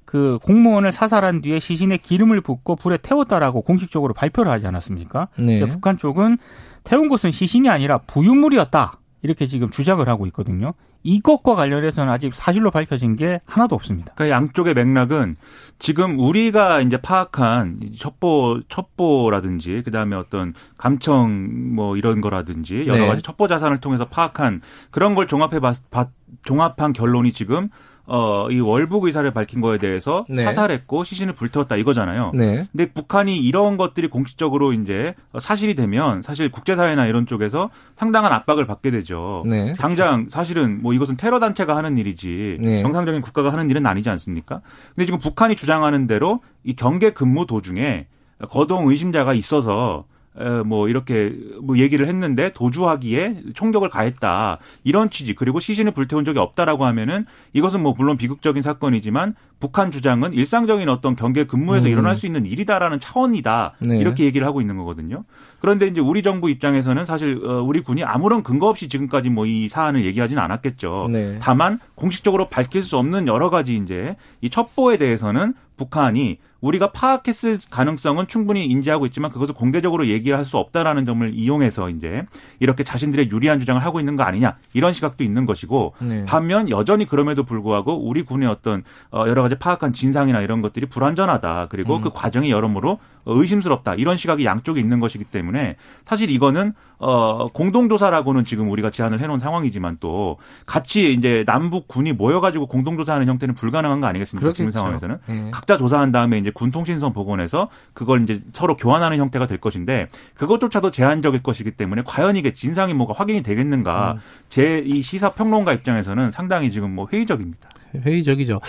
그 0.05 0.39
공무원을 0.43 0.91
사살한 0.91 1.41
뒤에 1.41 1.59
시신에 1.59 1.97
기름을 1.97 2.41
붓고 2.41 2.77
불에 2.77 2.97
태웠다라고 2.97 3.61
공식적으로 3.61 4.13
발표를 4.13 4.51
하지 4.51 4.65
않았습니까? 4.65 5.27
네. 5.37 5.65
북한 5.67 5.97
쪽은 5.97 6.37
태운 6.83 7.09
것은 7.09 7.31
시신이 7.31 7.69
아니라 7.69 7.97
부유물이었다. 7.99 8.99
이렇게 9.23 9.45
지금 9.47 9.69
주장을 9.69 10.07
하고 10.07 10.25
있거든요. 10.27 10.73
이것과 11.03 11.55
관련해서는 11.55 12.11
아직 12.11 12.33
사실로 12.35 12.69
밝혀진 12.71 13.15
게 13.15 13.39
하나도 13.45 13.75
없습니다. 13.75 14.13
그러니까 14.15 14.35
양쪽의 14.35 14.73
맥락은 14.73 15.35
지금 15.79 16.19
우리가 16.19 16.81
이제 16.81 16.97
파악한 16.97 17.79
첩보 17.97 18.61
첩보라든지 18.69 19.81
그다음에 19.83 20.15
어떤 20.15 20.53
감청 20.77 21.75
뭐 21.75 21.97
이런 21.97 22.21
거라든지 22.21 22.85
여러 22.87 22.97
네. 23.03 23.07
가지 23.07 23.21
첩보 23.21 23.47
자산을 23.47 23.79
통해서 23.79 24.05
파악한 24.05 24.61
그런 24.91 25.15
걸 25.15 25.27
종합해 25.27 25.59
봤, 25.59 25.77
봤- 25.89 26.09
종합한 26.43 26.93
결론이 26.93 27.31
지금 27.31 27.69
어, 28.09 28.47
이 28.49 28.59
월북 28.59 29.03
의사를 29.03 29.29
밝힌 29.31 29.59
거에 29.59 29.77
대해서 29.77 30.25
네. 30.29 30.43
사살했고 30.43 31.03
시신을 31.03 31.33
불태웠다 31.33 31.75
이거잖아요. 31.75 32.31
네. 32.33 32.65
근데 32.71 32.91
북한이 32.91 33.37
이런 33.37 33.75
것들이 33.75 34.07
공식적으로 34.07 34.71
이제 34.71 35.13
사실이 35.37 35.75
되면 35.75 36.21
사실 36.21 36.49
국제사회나 36.49 37.05
이런 37.05 37.25
쪽에서 37.25 37.69
상당한 37.97 38.31
압박을 38.31 38.65
받게 38.65 38.91
되죠. 38.91 39.43
네. 39.45 39.73
당장 39.73 40.25
사실은 40.29 40.81
뭐 40.81 40.93
이것은 40.93 41.17
테러 41.17 41.39
단체가 41.39 41.75
하는 41.75 41.97
일이지 41.97 42.57
네. 42.61 42.81
정상적인 42.81 43.21
국가가 43.21 43.51
하는 43.51 43.69
일은 43.69 43.85
아니지 43.85 44.09
않습니까? 44.09 44.61
근데 44.95 45.05
지금 45.05 45.19
북한이 45.19 45.57
주장하는 45.57 46.07
대로 46.07 46.39
이 46.63 46.75
경계 46.75 47.11
근무 47.11 47.45
도중에 47.45 48.07
거동 48.49 48.87
의심자가 48.87 49.33
있어서 49.33 50.05
에, 50.05 50.16
뭐 50.65 50.87
이렇게 50.87 51.33
뭐 51.61 51.77
얘기를 51.79 52.07
했는데 52.07 52.51
도주하기에 52.53 53.43
총격을 53.55 53.89
가했다 53.89 54.59
이런 54.83 55.09
취지 55.09 55.33
그리고 55.33 55.59
시신을 55.59 55.93
불태운 55.93 56.23
적이 56.25 56.39
없다라고 56.39 56.85
하면은 56.85 57.25
이것은 57.53 57.81
뭐 57.81 57.95
물론 57.97 58.17
비극적인 58.17 58.61
사건이지만 58.61 59.33
북한 59.59 59.89
주장은 59.91 60.33
일상적인 60.33 60.87
어떤 60.87 61.15
경계 61.15 61.45
근무에서 61.45 61.87
음. 61.87 61.91
일어날 61.91 62.15
수 62.15 62.27
있는 62.27 62.45
일이다라는 62.45 62.99
차원이다 62.99 63.73
네. 63.79 63.97
이렇게 63.97 64.25
얘기를 64.25 64.45
하고 64.45 64.61
있는 64.61 64.77
거거든요. 64.77 65.23
그런데 65.61 65.87
이제 65.87 65.99
우리 65.99 66.21
정부 66.21 66.51
입장에서는 66.51 67.05
사실 67.05 67.41
어, 67.43 67.63
우리 67.63 67.81
군이 67.81 68.03
아무런 68.03 68.43
근거 68.43 68.67
없이 68.67 68.87
지금까지 68.87 69.31
뭐 69.31 69.47
이 69.47 69.69
사안을 69.69 70.03
얘기하지는 70.03 70.43
않았겠죠. 70.43 71.07
네. 71.11 71.39
다만 71.41 71.79
공식적으로 71.95 72.49
밝힐 72.49 72.83
수 72.83 72.97
없는 72.97 73.27
여러 73.27 73.49
가지 73.49 73.77
이제 73.77 74.15
이 74.41 74.49
첩보에 74.49 74.97
대해서는 74.97 75.53
북한이 75.77 76.39
우리가 76.59 76.91
파악했을 76.91 77.59
가능성은 77.69 78.27
충분히 78.27 78.65
인지하고 78.65 79.05
있지만 79.05 79.31
그것을 79.31 79.53
공개적으로 79.53 80.07
얘기할 80.07 80.43
수 80.43 80.57
없다라는 80.57 81.05
점을 81.05 81.33
이용해서 81.33 81.89
이제 81.89 82.25
이렇게 82.59 82.83
자신들의 82.83 83.29
유리한 83.29 83.59
주장을 83.59 83.83
하고 83.83 83.99
있는 83.99 84.15
거 84.15 84.23
아니냐 84.23 84.57
이런 84.73 84.93
시각도 84.93 85.23
있는 85.23 85.45
것이고 85.45 85.93
네. 85.99 86.25
반면 86.25 86.69
여전히 86.69 87.05
그럼에도 87.05 87.43
불구하고 87.43 87.95
우리 87.95 88.23
군의 88.23 88.49
어떤 88.49 88.83
어, 89.11 89.25
여러 89.27 89.43
가지 89.43 89.55
파악한 89.55 89.93
진상이나 89.93 90.41
이런 90.41 90.61
것들이 90.61 90.87
불완전하다 90.87 91.67
그리고 91.69 91.97
음. 91.97 92.01
그 92.01 92.09
과정이 92.09 92.49
여러모로 92.49 92.99
의심스럽다 93.27 93.95
이런 93.95 94.17
시각이 94.17 94.45
양쪽에 94.45 94.79
있는 94.79 94.99
것이기 94.99 95.25
때문에 95.25 95.75
사실 96.05 96.29
이거는 96.31 96.73
어 96.99 97.47
공동조사라고는 97.49 98.43
지금 98.43 98.71
우리가 98.71 98.89
제안을 98.89 99.19
해놓은 99.21 99.39
상황이지만 99.39 99.97
또 99.99 100.37
같이 100.65 101.13
이제 101.13 101.43
남북 101.45 101.87
군이 101.87 102.13
모여가지고 102.13 102.65
공동조사하는 102.67 103.27
형태는 103.27 103.53
불가능한 103.53 104.01
거 104.01 104.07
아니겠습니까 104.07 104.51
지금 104.53 104.71
그렇겠죠. 104.71 104.79
상황에서는 104.79 105.17
네. 105.27 105.51
각자 105.51 105.77
조사한 105.77 106.11
다음에 106.11 106.39
이제 106.39 106.49
군 106.49 106.71
통신선 106.71 107.13
복원해서 107.13 107.69
그걸 107.93 108.23
이제 108.23 108.41
서로 108.53 108.75
교환하는 108.75 109.17
형태가 109.19 109.45
될 109.45 109.59
것인데 109.59 110.09
그것조차도 110.35 110.89
제한적일 110.91 111.43
것이기 111.43 111.71
때문에 111.71 112.01
과연 112.05 112.35
이게 112.35 112.51
진상이 112.53 112.93
뭐가 112.95 113.13
확인이 113.15 113.43
되겠는가 113.43 114.13
음. 114.13 114.19
제이 114.49 115.03
시사 115.03 115.33
평론가 115.33 115.73
입장에서는 115.73 116.31
상당히 116.31 116.71
지금 116.71 116.95
뭐 116.95 117.07
회의적입니다. 117.11 117.69
회의적이죠. 117.95 118.59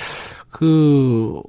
그 0.51 1.41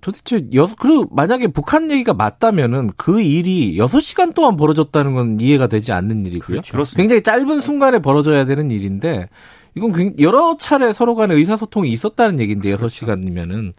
도대체 0.00 0.46
여섯 0.54 0.76
그리고 0.76 1.06
만약에 1.10 1.48
북한 1.48 1.90
얘기가 1.90 2.14
맞다면은 2.14 2.90
그 2.96 3.20
일이 3.20 3.76
여섯 3.78 4.00
시간 4.00 4.32
동안 4.32 4.56
벌어졌다는 4.56 5.14
건 5.14 5.40
이해가 5.40 5.66
되지 5.66 5.92
않는 5.92 6.26
일이고요. 6.26 6.60
그렇습니다. 6.70 6.96
굉장히 6.96 7.22
짧은 7.22 7.60
순간에 7.60 7.98
벌어져야 7.98 8.44
되는 8.44 8.70
일인데 8.70 9.28
이건 9.76 9.92
굉- 9.92 10.14
여러 10.18 10.56
차례 10.58 10.92
서로 10.92 11.14
간에 11.14 11.34
의사소통이 11.34 11.90
있었다는 11.90 12.40
얘기인데 12.40 12.70
여섯 12.70 12.88
시간이면은 12.88 13.74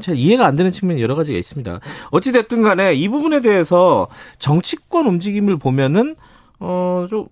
잘 0.00 0.16
이해가 0.16 0.46
안 0.46 0.56
되는 0.56 0.72
측면이 0.72 1.00
여러 1.00 1.14
가지가 1.14 1.38
있습니다. 1.38 1.80
어찌 2.10 2.32
됐든 2.32 2.62
간에 2.62 2.94
이 2.94 3.08
부분에 3.08 3.40
대해서 3.40 4.08
정치권 4.38 5.06
움직임을 5.06 5.56
보면은 5.58 6.16
어좀 6.58 7.26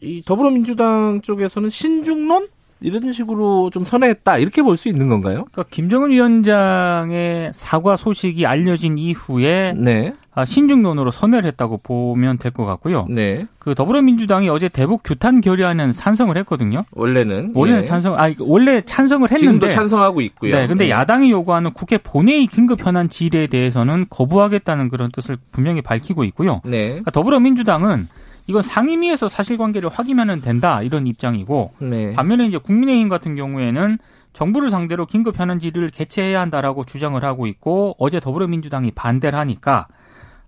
이 0.00 0.22
더불어민주당 0.22 1.20
쪽에서는 1.22 1.70
신중론 1.70 2.46
이런 2.80 3.10
식으로 3.12 3.70
좀 3.70 3.84
선회했다 3.84 4.38
이렇게 4.38 4.62
볼 4.62 4.76
수 4.76 4.88
있는 4.88 5.08
건가요? 5.08 5.44
그러니까 5.50 5.64
김정은 5.70 6.10
위원장의 6.10 7.52
사과 7.54 7.96
소식이 7.96 8.46
알려진 8.46 8.98
이후에 8.98 9.74
네, 9.76 10.14
아, 10.32 10.44
신중론으로 10.44 11.10
선회를 11.10 11.46
했다고 11.48 11.78
보면 11.82 12.38
될 12.38 12.52
것 12.52 12.64
같고요. 12.64 13.06
네. 13.10 13.46
그 13.58 13.74
더불어민주당이 13.74 14.48
어제 14.48 14.68
대북 14.68 15.02
규탄 15.04 15.40
결의안은 15.40 15.92
찬성을 15.92 16.36
했거든요. 16.38 16.84
원래는 16.92 17.50
원래는 17.54 17.80
예. 17.82 17.84
찬성, 17.84 18.14
아 18.18 18.32
원래 18.38 18.80
찬성을 18.80 19.28
했는데 19.30 19.40
지금도 19.40 19.70
찬성하고 19.70 20.20
있고요. 20.22 20.54
네, 20.56 20.66
근데 20.66 20.86
예. 20.86 20.90
야당이 20.90 21.30
요구하는 21.30 21.72
국회 21.72 21.98
본회의 21.98 22.46
긴급 22.46 22.84
현안 22.86 23.08
질의에 23.08 23.48
대해서는 23.48 24.06
거부하겠다는 24.08 24.88
그런 24.88 25.10
뜻을 25.10 25.36
분명히 25.52 25.82
밝히고 25.82 26.24
있고요. 26.24 26.60
네, 26.64 26.88
그러니까 26.88 27.10
더불어민주당은 27.10 28.08
이건 28.48 28.62
상임위에서 28.62 29.28
사실관계를 29.28 29.90
확인하면 29.90 30.40
된다 30.40 30.82
이런 30.82 31.06
입장이고 31.06 31.74
네. 31.80 32.12
반면에 32.14 32.46
이제 32.46 32.58
국민의힘 32.58 33.08
같은 33.08 33.36
경우에는 33.36 33.98
정부를 34.32 34.70
상대로 34.70 35.04
긴급 35.04 35.38
현안 35.38 35.58
질의를 35.58 35.90
개최해야 35.90 36.40
한다라고 36.40 36.84
주장을 36.84 37.22
하고 37.22 37.46
있고 37.46 37.94
어제 37.98 38.20
더불어민주당이 38.20 38.92
반대를 38.92 39.38
하니까 39.38 39.86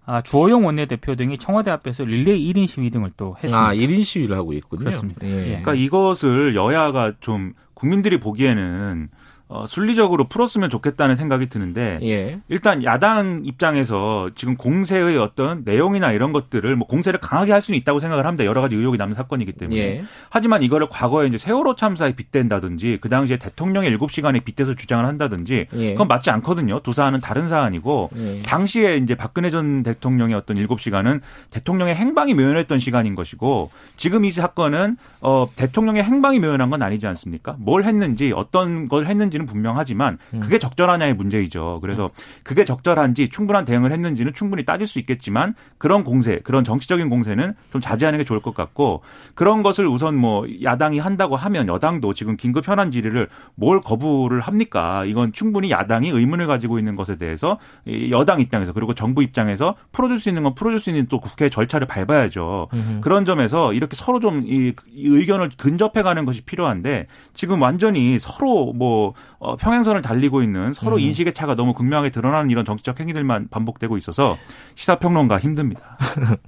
아, 0.07 0.23
주호영 0.23 0.64
원내대표 0.64 1.14
등이 1.14 1.38
청와대 1.38 1.71
앞에서 1.71 2.04
릴레이 2.04 2.52
1인 2.52 2.66
시위 2.66 2.90
등을 2.90 3.12
또 3.16 3.35
했습니다. 3.37 3.69
아, 3.69 3.75
1인 3.75 4.02
시위를 4.02 4.37
하고 4.37 4.54
있군요. 4.54 4.85
그렇습니다. 4.85 5.26
예. 5.26 5.30
예. 5.30 5.45
그러니까 5.45 5.75
이것을 5.75 6.57
여야가 6.57 7.12
좀 7.21 7.52
국민들이 7.75 8.19
보기에는 8.19 9.09
어, 9.52 9.66
순리적으로 9.66 10.28
풀었으면 10.28 10.71
좋겠다는 10.71 11.16
생각이 11.16 11.49
드는데 11.49 11.99
예. 12.02 12.38
일단 12.49 12.85
야당 12.85 13.42
입장에서 13.45 14.30
지금 14.37 14.57
공세의 14.57 15.19
어떤 15.19 15.62
내용이나 15.64 16.12
이런 16.12 16.33
것들을 16.33 16.76
뭐 16.76 16.87
공세를 16.87 17.19
강하게 17.19 17.50
할 17.50 17.61
수는 17.61 17.76
있다고 17.80 17.99
생각을 17.99 18.26
합니다. 18.26 18.45
여러 18.45 18.61
가지 18.61 18.76
의혹이 18.76 18.97
남는 18.97 19.16
사건이기 19.16 19.54
때문에. 19.54 19.76
예. 19.76 20.04
하지만 20.30 20.62
이거를 20.62 20.88
과거에 20.88 21.26
이제 21.26 21.37
세월호 21.37 21.75
참사에 21.75 22.12
빗댄다든지 22.12 22.99
그 23.00 23.09
당시에 23.09 23.38
대통령의 23.38 23.99
7시간에 23.99 24.45
빗대서 24.45 24.76
주장을 24.76 25.04
한다든지 25.04 25.66
예. 25.75 25.92
그건 25.95 26.07
맞지 26.07 26.30
않거든요. 26.30 26.78
두 26.85 26.92
사안은 26.92 27.21
다른 27.21 27.49
사안이고 27.49 28.11
예. 28.19 28.42
당시에 28.42 28.99
이제 28.99 29.16
박근혜 29.16 29.50
전 29.50 29.83
대통령의 29.83 30.37
어떤 30.37 30.59
7시간은 30.59 31.23
대통령의 31.50 31.97
행방이 31.97 32.35
묘연했던 32.35 32.78
시간인 32.78 33.16
것이고 33.16 33.73
지금 33.97 34.25
이 34.25 34.30
사건은 34.30 34.97
어 35.21 35.49
대통령의 35.57 36.04
행방이 36.04 36.38
묘연한 36.38 36.71
건 36.71 36.83
아니지 36.83 37.09
않습니까? 37.09 37.57
뭘 37.59 37.83
했는지 37.83 38.33
어떤 38.33 38.87
걸 38.87 39.07
했는지 39.07 39.39
는 39.40 39.47
분명하지만 39.47 40.18
그게 40.40 40.59
적절하냐의 40.59 41.14
문제이죠. 41.14 41.78
그래서 41.80 42.11
그게 42.42 42.64
적절한지 42.64 43.28
충분한 43.28 43.64
대응을 43.64 43.92
했는지는 43.92 44.32
충분히 44.35 44.64
따질 44.64 44.87
수 44.87 44.99
있겠지만 44.99 45.54
그런 45.78 46.04
공세, 46.04 46.38
그런 46.44 46.62
정치적인 46.64 47.09
공세는 47.09 47.54
좀 47.73 47.80
자제하는 47.80 48.18
게 48.18 48.25
좋을 48.25 48.40
것 48.40 48.54
같고 48.54 49.02
그런 49.35 49.62
것을 49.62 49.87
우선 49.87 50.16
뭐 50.16 50.47
야당이 50.62 50.99
한다고 50.99 51.37
하면 51.37 51.68
여당도 51.68 52.14
지금 52.14 52.37
긴급 52.37 52.68
현안 52.68 52.90
질의를 52.90 53.28
뭘 53.54 53.80
거부를 53.80 54.40
합니까? 54.40 55.04
이건 55.04 55.32
충분히 55.32 55.70
야당이 55.70 56.11
의문을 56.11 56.47
가지고 56.47 56.78
있는 56.78 56.97
것에 56.97 57.16
대해서 57.16 57.59
이 57.87 58.11
여당 58.11 58.40
입장에서 58.40 58.73
그리고 58.73 58.94
정부 58.94 59.23
입장에서 59.23 59.76
풀어줄 59.92 60.18
수 60.18 60.28
있는 60.28 60.42
건 60.42 60.54
풀어줄 60.54 60.80
수 60.80 60.90
있는 60.90 61.06
또 61.09 61.20
국회 61.20 61.49
절차를 61.49 61.87
밟아야죠. 61.87 62.68
그런 63.00 63.25
점에서 63.25 63.73
이렇게 63.73 63.97
서로 63.97 64.20
좀 64.20 64.40
이 64.50 64.73
의견을 64.97 65.50
근접해가는 65.56 66.25
것이 66.25 66.42
필요한데 66.42 67.06
지금 67.35 67.62
완전히 67.62 68.18
서로 68.18 68.73
뭐 68.73 69.14
어, 69.40 69.56
평행선을 69.56 70.02
달리고 70.02 70.42
있는 70.42 70.75
서로 70.75 70.99
인식의 70.99 71.32
차가 71.32 71.54
너무 71.54 71.73
극명하게 71.73 72.11
드러나는 72.11 72.50
이런 72.50 72.64
정치적 72.66 73.00
행위들만 73.00 73.49
반복되고 73.50 73.97
있어서 73.97 74.37
시사평론가 74.75 75.38
힘듭니다. 75.38 75.97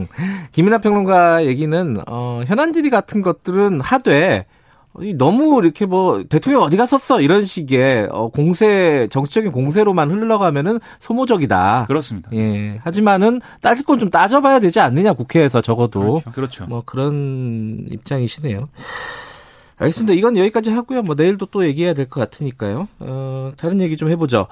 김이나 0.52 0.76
평론가 0.78 1.46
얘기는 1.46 1.96
어, 2.06 2.42
현안 2.46 2.74
질의 2.74 2.90
같은 2.90 3.22
것들은 3.22 3.80
하되 3.80 4.44
이 5.00 5.14
너무 5.14 5.58
이렇게 5.64 5.86
뭐 5.86 6.22
대통령 6.28 6.60
어디 6.60 6.76
갔었어 6.76 7.22
이런 7.22 7.46
식의 7.46 8.08
어, 8.12 8.28
공세 8.28 9.08
정치적인 9.10 9.50
공세로만 9.50 10.10
흘러가면은 10.10 10.80
소모적이다. 11.00 11.86
그렇습니다. 11.88 12.28
예. 12.34 12.78
하지만은 12.84 13.40
따질 13.62 13.86
건 13.86 13.98
좀 13.98 14.10
따져봐야 14.10 14.58
되지 14.60 14.80
않느냐 14.80 15.14
국회에서 15.14 15.62
적어도 15.62 16.20
그렇죠. 16.34 16.66
뭐 16.66 16.82
그런 16.84 17.86
입장이시네요. 17.90 18.68
알겠습니다. 19.82 20.14
이건 20.14 20.36
여기까지 20.36 20.70
하고요. 20.70 21.02
뭐 21.02 21.14
내일도 21.14 21.46
또 21.46 21.66
얘기해야 21.66 21.94
될 21.94 22.08
것 22.08 22.20
같으니까요. 22.20 22.88
어, 23.00 23.52
다른 23.56 23.80
얘기 23.80 23.96
좀 23.96 24.10
해보죠. 24.10 24.46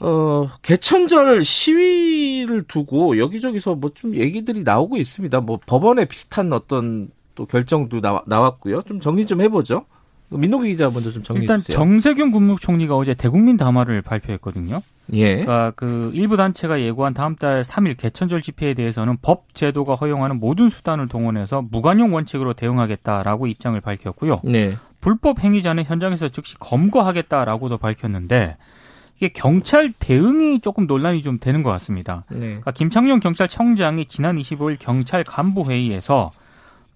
어, 0.00 0.48
개천절 0.62 1.44
시위를 1.44 2.64
두고 2.68 3.18
여기저기서 3.18 3.74
뭐 3.74 3.90
좀 3.94 4.14
얘기들이 4.14 4.62
나오고 4.62 4.96
있습니다. 4.96 5.40
뭐 5.40 5.58
법원에 5.66 6.04
비슷한 6.06 6.52
어떤 6.52 7.10
또 7.34 7.46
결정도 7.46 8.00
나와, 8.00 8.22
나왔고요. 8.26 8.82
좀 8.82 9.00
정리 9.00 9.26
좀 9.26 9.40
해보죠. 9.40 9.84
민노기 10.30 10.68
기자 10.68 10.90
먼저 10.90 11.10
좀 11.10 11.22
정리해 11.22 11.44
일단 11.44 11.58
주세요. 11.58 11.76
정세균 11.76 12.30
국무총리가 12.32 12.96
어제 12.96 13.14
대국민 13.14 13.56
담화를 13.56 14.02
발표했거든요. 14.02 14.82
예. 15.14 15.36
그러니까 15.36 15.72
그 15.74 16.10
일부 16.14 16.36
단체가 16.36 16.80
예고한 16.80 17.14
다음 17.14 17.34
달 17.34 17.62
3일 17.62 17.96
개천절 17.96 18.42
집회에 18.42 18.74
대해서는 18.74 19.16
법 19.22 19.54
제도가 19.54 19.94
허용하는 19.94 20.38
모든 20.38 20.68
수단을 20.68 21.08
동원해서 21.08 21.62
무관용 21.70 22.12
원칙으로 22.12 22.52
대응하겠다라고 22.52 23.46
입장을 23.46 23.80
밝혔고요. 23.80 24.42
네. 24.44 24.76
불법 25.00 25.40
행위자는 25.40 25.84
현장에서 25.84 26.28
즉시 26.28 26.58
검거하겠다라고도 26.58 27.78
밝혔는데 27.78 28.56
이게 29.16 29.28
경찰 29.28 29.92
대응이 29.98 30.60
조금 30.60 30.86
논란이 30.86 31.22
좀 31.22 31.38
되는 31.38 31.62
것 31.62 31.70
같습니다. 31.70 32.24
네. 32.30 32.38
그러니까 32.38 32.70
김창룡 32.72 33.20
경찰청장이 33.20 34.04
지난 34.06 34.36
25일 34.36 34.76
경찰 34.78 35.24
간부 35.24 35.70
회의에서 35.70 36.32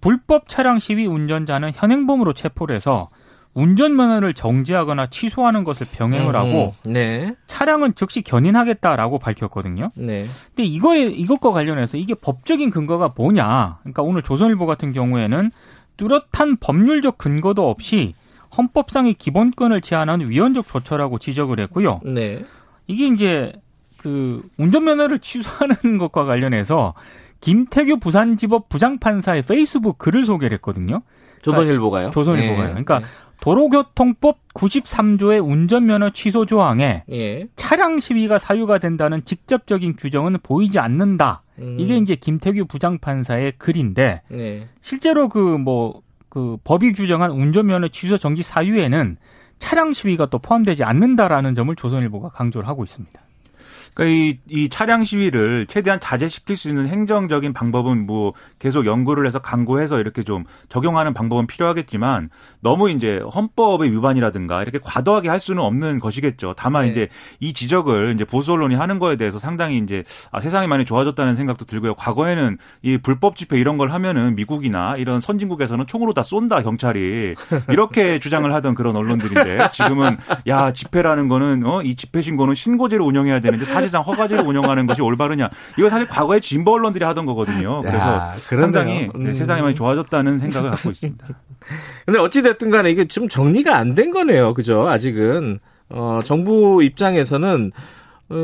불법 0.00 0.48
차량 0.48 0.78
시위 0.78 1.06
운전자는 1.06 1.72
현행범으로 1.74 2.32
체포를 2.32 2.76
해서 2.76 3.08
운전 3.54 3.94
면허를 3.97 4.32
정지하거나 4.35 5.09
취소하는 5.09 5.64
것을 5.64 5.87
병행을 5.92 6.35
하고 6.35 6.75
음, 6.87 6.92
네. 6.92 7.35
차량은 7.47 7.94
즉시 7.94 8.23
견인하겠다라고 8.23 9.18
밝혔거든요. 9.18 9.90
네. 9.94 10.25
근데 10.49 10.64
이거에 10.64 11.04
이것과 11.04 11.52
관련해서 11.52 11.99
이게 11.99 12.14
법적인 12.14 12.71
근거가 12.71 13.12
뭐냐? 13.14 13.78
그러니까 13.80 14.02
오늘 14.02 14.23
조선일보 14.23 14.64
같은 14.66 14.92
경우에는 14.92 15.50
뚜렷한 15.99 16.56
법률적 16.61 17.18
근거도 17.18 17.68
없이 17.68 18.14
헌법상의 18.56 19.14
기본권을 19.14 19.80
제한하는 19.82 20.30
위헌적 20.30 20.68
조처라고 20.68 21.18
지적을 21.18 21.61
했고요. 21.61 22.00
네. 22.04 22.42
이게 22.87 23.06
이제 23.06 23.52
그 23.99 24.42
운전면허를 24.56 25.21
취소하는 25.21 25.76
것과 25.99 26.25
관련해서 26.25 26.94
김태규 27.40 27.99
부산지법 27.99 28.68
부장판사의 28.68 29.42
페이스북 29.42 29.99
글을 29.99 30.25
소개를 30.25 30.56
했거든요. 30.56 31.02
조선일보가요? 31.42 32.11
조선일보가요. 32.11 32.64
예. 32.64 32.68
그러니까 32.70 33.02
도로교통법 33.40 34.38
93조의 34.54 35.44
운전면허 35.44 36.11
취소 36.11 36.46
조항에 36.46 37.02
예. 37.11 37.49
차량 37.56 37.99
시위가 37.99 38.38
사유가 38.38 38.78
된다는 38.78 39.25
직접적인 39.25 39.96
규정은 39.96 40.38
보이지 40.42 40.78
않는다. 40.78 41.42
음. 41.58 41.76
이게 41.78 41.96
이제 41.96 42.14
김태규 42.14 42.66
부장판사의 42.66 43.54
글인데 43.58 44.22
네. 44.28 44.68
실제로 44.80 45.28
그뭐 45.28 46.02
그 46.28 46.56
법이 46.64 46.92
규정한 46.92 47.32
운전면허 47.32 47.88
취소 47.88 48.16
정지 48.16 48.42
사유에는 48.42 49.16
차량 49.58 49.92
시위가 49.92 50.26
또 50.26 50.38
포함되지 50.38 50.84
않는다라는 50.84 51.54
점을 51.54 51.75
조선일보가 51.75 52.30
강조를 52.30 52.68
하고 52.68 52.84
있습니다. 52.84 53.22
그러니까 53.94 54.16
이, 54.16 54.38
이 54.49 54.68
차량 54.68 55.04
시위를 55.04 55.66
최대한 55.68 56.00
자제시킬 56.00 56.56
수 56.56 56.68
있는 56.68 56.88
행정적인 56.88 57.52
방법은 57.52 58.06
뭐 58.06 58.32
계속 58.58 58.87
연구를 58.87 59.26
해서 59.26 59.38
강구해서 59.38 60.00
이렇게 60.00 60.22
좀 60.22 60.44
적용하는 60.70 61.12
방법은 61.14 61.46
필요하겠지만 61.46 62.30
너무 62.61 62.90
이제 62.90 63.20
헌법의 63.34 63.92
위반이라든가 63.92 64.62
이렇게 64.62 64.78
과도하게 64.82 65.28
할 65.28 65.40
수는 65.40 65.62
없는 65.62 66.00
것이겠죠. 66.00 66.54
다만 66.56 66.84
네. 66.87 66.90
이제 66.90 67.08
이 67.40 67.52
지적을 67.52 68.14
이제 68.14 68.25
보수 68.25 68.52
언론이 68.52 68.75
하는 68.75 68.99
거에 68.99 69.16
대해서 69.16 69.38
상당히 69.38 69.76
이제 69.78 70.04
아, 70.30 70.40
세상이 70.40 70.66
많이 70.68 70.84
좋아졌다는 70.84 71.37
생각도 71.37 71.66
들고요. 71.66 71.94
과거에는 71.94 72.58
이 72.82 72.99
불법 72.99 73.37
집회 73.37 73.58
이런 73.58 73.76
걸 73.76 73.90
하면은 73.92 74.34
미국이나 74.34 74.96
이런 74.96 75.20
선진국에서는 75.20 75.87
총으로 75.87 76.14
다 76.14 76.22
쏜다 76.22 76.62
경찰이 76.62 77.34
이렇게 77.68 78.18
주장을 78.20 78.50
하던 78.52 78.75
그런 78.75 78.96
언론들인데 78.96 79.68
지금은 79.72 80.16
야 80.46 80.72
집회라는 80.72 81.28
거는 81.28 81.66
어 81.66 81.82
이 81.84 81.96
집회 81.96 82.22
신고는 82.22 82.54
신고제로 82.54 83.04
운영해야 83.04 83.40
되는데 83.40 83.64
사실 83.64 83.81
상 83.88 84.02
허가제로 84.02 84.42
운영하는 84.44 84.86
것이 84.86 85.02
올바르냐 85.02 85.48
이거 85.78 85.88
사실 85.88 86.06
과거에 86.08 86.40
진보 86.40 86.72
언론들이 86.74 87.04
하던 87.04 87.26
거거든요. 87.26 87.80
그래서 87.82 87.98
야. 87.98 88.32
상당히 88.36 89.08
네, 89.14 89.30
음. 89.30 89.34
세상이 89.34 89.62
많이 89.62 89.74
좋아졌다는 89.74 90.38
생각을 90.38 90.70
갖고 90.70 90.90
있습니다. 90.90 91.26
근데 92.06 92.18
어찌됐든 92.20 92.70
간에 92.70 92.90
이게 92.90 93.06
좀 93.06 93.28
정리가 93.28 93.76
안 93.76 93.94
된 93.94 94.10
거네요. 94.10 94.54
그죠? 94.54 94.88
아직은. 94.88 95.60
어, 95.94 96.20
정부 96.24 96.82
입장에서는, 96.82 97.70
어, 98.30 98.34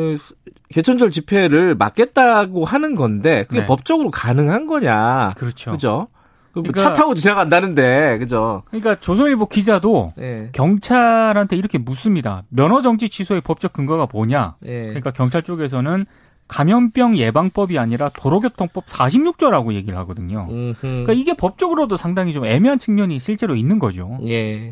개천절 0.69 1.11
집회를 1.11 1.75
막겠다고 1.77 2.67
하는 2.67 2.95
건데, 2.95 3.47
그게 3.49 3.61
네. 3.61 3.67
법적으로 3.67 4.11
가능한 4.11 4.67
거냐. 4.67 5.33
그렇죠. 5.37 5.71
그죠? 5.71 6.09
그러니까- 6.53 6.95
타고 6.95 7.15
지나간다는데, 7.15 8.19
그죠? 8.19 8.63
그러니까 8.67 8.97
조선일보 8.97 9.47
기자도 9.47 10.13
예. 10.21 10.49
경찰한테 10.53 11.57
이렇게 11.57 11.79
묻습니다. 11.79 12.43
면허 12.49 12.83
정지 12.83 13.09
취소의 13.09 13.41
법적 13.43 13.73
근거가 13.73 14.09
뭐냐? 14.13 14.57
예. 14.67 14.79
그러니까 14.81 15.11
경찰 15.13 15.43
쪽에서는 15.43 16.07
감염병 16.49 17.17
예방법이 17.19 17.79
아니라 17.79 18.09
도로교통법 18.09 18.87
46조라고 18.87 19.75
얘기를 19.75 19.99
하거든요. 19.99 20.47
음흠. 20.51 20.77
그러니까 20.81 21.13
이게 21.13 21.35
법적으로도 21.35 21.97
상당히 21.99 22.33
좀 22.33 22.47
애매한 22.47 22.79
측면이 22.79 23.19
실제로 23.19 23.55
있는 23.55 23.79
거죠. 23.79 24.19
예. 24.27 24.71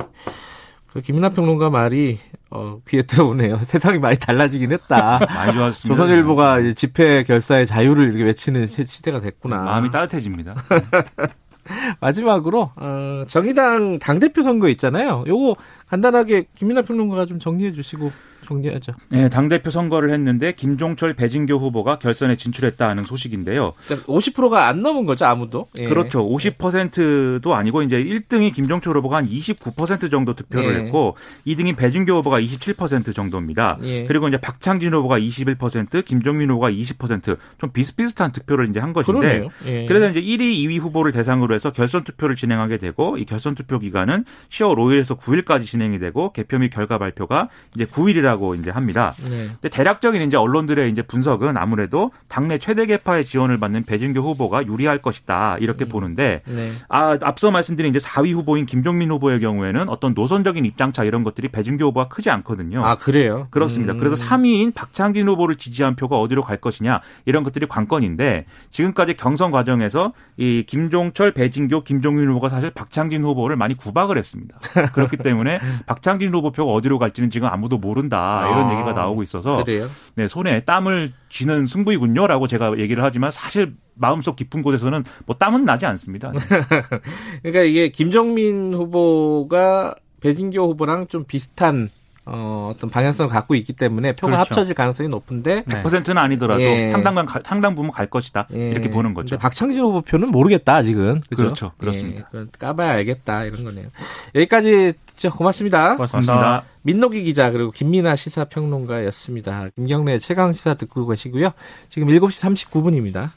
그 0.92 1.02
김민하 1.02 1.28
평론가 1.28 1.68
말이 1.68 2.18
어, 2.50 2.78
귀에 2.88 3.02
들어오네요. 3.02 3.58
세상이 3.64 3.98
많이 3.98 4.16
달라지긴 4.18 4.72
했다. 4.72 5.18
많이 5.28 5.52
좋아졌습니다. 5.52 5.94
조선일보가 5.94 6.72
집회 6.74 7.22
결사의 7.24 7.66
자유를 7.66 8.06
이렇게 8.08 8.24
외치는 8.24 8.64
시- 8.66 8.86
시대가 8.86 9.20
됐구나. 9.20 9.58
마음이 9.58 9.90
따뜻해집니다. 9.90 10.54
마지막으로 12.00 12.70
어, 12.76 13.24
정의당 13.28 13.98
당 13.98 14.18
대표 14.18 14.42
선거 14.42 14.68
있잖아요. 14.68 15.24
요거 15.26 15.56
간단하게 15.88 16.46
김민하 16.54 16.82
평론가가 16.82 17.26
좀 17.26 17.38
정리해 17.38 17.72
주시고 17.72 18.10
정리하죠. 18.46 18.92
네, 19.10 19.28
당대표 19.28 19.70
선거를 19.70 20.10
했는데 20.10 20.52
김종철, 20.52 21.14
배진교 21.14 21.56
후보가 21.58 21.98
결선에 21.98 22.36
진출했다는 22.36 23.04
소식인데요. 23.04 23.72
50%가 24.06 24.56
그러니까 24.56 24.68
안 24.68 24.82
넘은 24.82 25.04
거죠, 25.06 25.26
아무도. 25.26 25.66
예. 25.76 25.84
그렇죠. 25.84 26.26
50%도 26.26 27.54
아니고 27.54 27.82
이제 27.82 28.02
1등이 28.02 28.52
김종철 28.52 28.96
후보가 28.96 29.18
한 29.18 29.28
29% 29.28 30.10
정도 30.10 30.34
득표를 30.34 30.74
예. 30.74 30.84
했고 30.84 31.16
2등이 31.46 31.76
배진교 31.76 32.12
후보가 32.14 32.40
27% 32.40 33.14
정도입니다. 33.14 33.78
예. 33.82 34.04
그리고 34.04 34.28
이제 34.28 34.36
박창진 34.36 34.92
후보가 34.94 35.18
21%, 35.18 36.04
김종민 36.04 36.50
후보가 36.50 36.70
20%좀 36.70 37.70
비슷비슷한 37.72 38.32
득표를 38.32 38.68
이제 38.68 38.80
한 38.80 38.92
것인데. 38.92 39.48
예. 39.66 39.86
그래서 39.86 40.08
이제 40.08 40.20
1위, 40.20 40.64
2위 40.64 40.80
후보를 40.80 41.12
대상으로 41.12 41.54
해서 41.54 41.72
결선 41.72 42.04
투표를 42.04 42.36
진행하게 42.36 42.78
되고 42.78 43.16
이 43.18 43.24
결선 43.24 43.54
투표 43.54 43.78
기간은 43.78 44.24
10월 44.50 44.76
5일에서 44.76 45.18
9일까지 45.18 45.64
진행이 45.64 45.98
되고 45.98 46.32
개표 46.32 46.58
및 46.58 46.70
결과 46.70 46.98
발표가 46.98 47.48
이제 47.74 47.84
9일이라고 47.84 48.35
이제 48.54 48.70
합니다. 48.70 49.14
네. 49.28 49.48
근데 49.48 49.68
대략적인 49.68 50.22
이제 50.22 50.36
언론들의 50.36 50.90
이제 50.90 51.02
분석은 51.02 51.56
아무래도 51.56 52.10
당내 52.28 52.58
최대 52.58 52.86
계파의 52.86 53.24
지원을 53.24 53.58
받는 53.58 53.84
배진교 53.84 54.20
후보가 54.20 54.66
유리할 54.66 54.98
것이다 54.98 55.56
이렇게 55.60 55.84
보는데 55.84 56.42
네. 56.46 56.70
아 56.88 57.18
앞서 57.22 57.50
말씀드린 57.50 57.94
이제 57.94 57.98
4위 57.98 58.32
후보인 58.34 58.66
김종민 58.66 59.10
후보의 59.10 59.40
경우에는 59.40 59.88
어떤 59.88 60.14
노선적인 60.14 60.64
입장차 60.64 61.04
이런 61.04 61.24
것들이 61.24 61.48
배진교 61.48 61.86
후보가 61.86 62.08
크지 62.08 62.30
않거든요. 62.30 62.84
아, 62.84 62.96
그래요? 62.96 63.48
그렇습니다. 63.50 63.94
음. 63.94 63.98
그래서 63.98 64.16
3위인 64.24 64.74
박창진 64.74 65.28
후보를 65.28 65.56
지지한 65.56 65.96
표가 65.96 66.18
어디로 66.18 66.42
갈 66.42 66.58
것이냐 66.58 67.00
이런 67.24 67.44
것들이 67.44 67.66
관건인데 67.66 68.46
지금까지 68.70 69.14
경선 69.14 69.50
과정에서 69.50 70.12
이 70.36 70.64
김종철, 70.66 71.32
배진교, 71.32 71.84
김종민 71.84 72.28
후보가 72.28 72.50
사실 72.50 72.70
박창진 72.70 73.22
후보를 73.24 73.56
많이 73.56 73.74
구박을 73.74 74.18
했습니다. 74.18 74.58
그렇기 74.92 75.18
때문에 75.18 75.60
박창진 75.86 76.34
후보 76.34 76.50
표가 76.50 76.72
어디로 76.72 76.98
갈지는 76.98 77.30
지금 77.30 77.48
아무도 77.48 77.78
모른다 77.78 78.15
이런 78.48 78.66
아, 78.66 78.72
얘기가 78.74 78.92
나오고 78.92 79.22
있어서 79.22 79.62
그래요? 79.64 79.88
네, 80.14 80.28
손에 80.28 80.60
땀을 80.60 81.12
쥐는 81.28 81.66
승부이군요라고 81.66 82.46
제가 82.46 82.78
얘기를 82.78 83.02
하지만 83.02 83.30
사실 83.30 83.74
마음속 83.94 84.36
깊은 84.36 84.62
곳에서는 84.62 85.04
뭐 85.26 85.36
땀은 85.36 85.64
나지 85.64 85.86
않습니다. 85.86 86.32
그러니까 87.42 87.62
이게 87.62 87.88
김정민 87.90 88.74
후보가 88.74 89.94
배진교 90.20 90.62
후보랑 90.70 91.08
좀 91.08 91.24
비슷한 91.24 91.90
어, 92.28 92.72
어떤 92.74 92.90
방향성을 92.90 93.30
갖고 93.30 93.54
있기 93.54 93.72
때문에 93.72 94.12
표가 94.12 94.32
그렇죠. 94.32 94.40
합쳐질 94.50 94.74
가능성이 94.74 95.08
높은데 95.08 95.62
네. 95.64 95.82
100%는 95.82 96.18
아니더라도 96.18 96.60
예. 96.60 96.90
상당한 96.90 97.24
가- 97.24 97.40
상당 97.44 97.76
부분 97.76 97.92
갈 97.92 98.06
것이다 98.08 98.48
예. 98.52 98.70
이렇게 98.70 98.90
보는 98.90 99.14
거죠. 99.14 99.38
박창진 99.38 99.80
후보 99.80 100.00
표는 100.00 100.30
모르겠다 100.30 100.74
아직은. 100.74 101.22
그렇죠. 101.36 101.70
그렇습니다. 101.78 102.28
예, 102.34 102.44
까봐야 102.58 102.90
알겠다 102.94 103.44
이런 103.44 103.62
거네요. 103.64 103.86
여기까지 104.34 104.94
듣죠. 105.06 105.30
고맙습니다. 105.30 105.94
고맙습니다. 105.96 106.32
고맙습니다. 106.32 106.62
민노기 106.82 107.22
기자 107.22 107.50
그리고 107.52 107.70
김민아 107.70 108.16
시사평론가였습니다. 108.16 109.68
김경래 109.76 110.18
최강 110.18 110.52
시사 110.52 110.74
듣고 110.74 111.06
계시고요. 111.06 111.50
지금 111.88 112.08
7시 112.08 112.56
39분입니다. 112.70 113.30